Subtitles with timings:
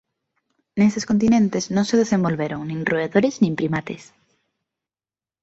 [0.77, 4.03] Nestes continentes non se desenvolveron nin roedores nin primates.